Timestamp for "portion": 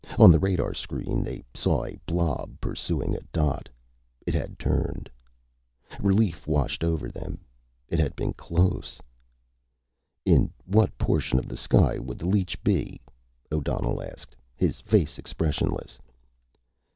10.97-11.37